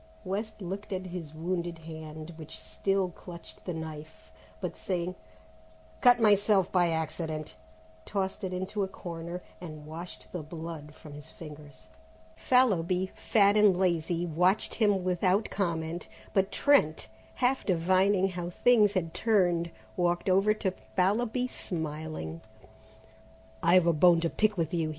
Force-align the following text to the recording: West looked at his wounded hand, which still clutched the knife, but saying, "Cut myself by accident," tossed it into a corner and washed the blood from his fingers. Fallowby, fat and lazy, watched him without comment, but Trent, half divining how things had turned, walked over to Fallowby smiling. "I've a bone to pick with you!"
West 0.23 0.63
looked 0.63 0.91
at 0.91 1.05
his 1.05 1.31
wounded 1.35 1.77
hand, 1.77 2.33
which 2.35 2.57
still 2.57 3.09
clutched 3.09 3.63
the 3.65 3.73
knife, 3.75 4.31
but 4.59 4.75
saying, 4.75 5.13
"Cut 6.01 6.19
myself 6.19 6.71
by 6.71 6.89
accident," 6.89 7.55
tossed 8.03 8.43
it 8.43 8.51
into 8.51 8.81
a 8.81 8.87
corner 8.87 9.43
and 9.61 9.85
washed 9.85 10.25
the 10.31 10.41
blood 10.41 10.95
from 10.95 11.13
his 11.13 11.29
fingers. 11.29 11.85
Fallowby, 12.35 13.11
fat 13.13 13.55
and 13.55 13.77
lazy, 13.77 14.25
watched 14.25 14.73
him 14.73 15.03
without 15.03 15.51
comment, 15.51 16.07
but 16.33 16.51
Trent, 16.51 17.07
half 17.35 17.63
divining 17.63 18.29
how 18.29 18.49
things 18.49 18.93
had 18.93 19.13
turned, 19.13 19.69
walked 19.95 20.27
over 20.31 20.51
to 20.55 20.71
Fallowby 20.95 21.45
smiling. 21.47 22.41
"I've 23.61 23.85
a 23.85 23.93
bone 23.93 24.19
to 24.21 24.31
pick 24.31 24.57
with 24.57 24.73
you!" 24.73 24.89